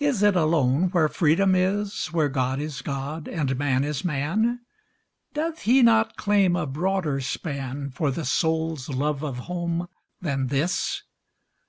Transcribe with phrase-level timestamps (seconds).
[0.00, 4.62] Is it alone where freedom is, Where God is God and man is man?
[5.34, 9.86] Doth he not claim a broader span For the soul's love of home
[10.20, 11.04] than this?